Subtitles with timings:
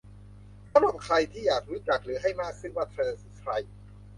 [0.71, 3.51] สำหรับใครที่อยากรู้จัก หรือ ให้มากขึ้น ว่าเธอคือใคร